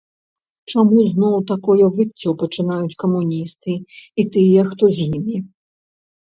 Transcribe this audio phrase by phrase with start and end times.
[0.71, 5.37] Чаму зноў такое выццё пачынаюць камуністы і тыя, хто з імі?